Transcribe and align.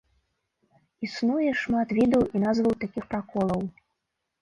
Існуе 1.09 1.51
шмат 1.65 1.87
відаў 2.01 2.27
і 2.35 2.45
назваў 2.47 2.73
такіх 2.83 3.03
праколаў. 3.15 3.61